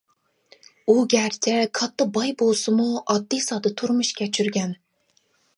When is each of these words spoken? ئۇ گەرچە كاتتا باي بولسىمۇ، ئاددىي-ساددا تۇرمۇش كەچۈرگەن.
ئۇ 0.87 0.95
گەرچە 1.13 1.53
كاتتا 1.79 2.09
باي 2.17 2.33
بولسىمۇ، 2.41 2.89
ئاددىي-ساددا 3.03 3.75
تۇرمۇش 3.83 4.15
كەچۈرگەن. 4.23 4.79